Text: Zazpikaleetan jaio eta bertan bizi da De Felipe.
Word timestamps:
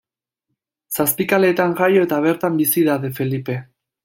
Zazpikaleetan 0.97 1.75
jaio 1.83 2.07
eta 2.09 2.21
bertan 2.27 2.59
bizi 2.63 2.87
da 2.89 2.97
De 3.05 3.13
Felipe. 3.21 3.61